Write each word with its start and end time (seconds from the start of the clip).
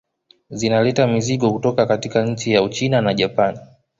Zinaleta 0.49 1.07
mizigo 1.07 1.51
kutoka 1.53 1.85
katika 1.85 2.25
nchi 2.25 2.53
za 2.53 2.63
Uchina 2.63 3.01
na 3.01 3.13
Japani 3.13 3.59